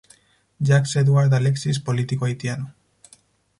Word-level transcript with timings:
Jacques-Édouard 0.61 1.31
Alexis, 1.31 1.77
político 1.79 2.25
haitiano. 2.25 2.65